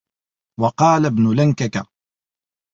وَقَالَ 0.59 1.05
ابْنُ 1.05 1.33
لَنْكَكَ 1.35 1.85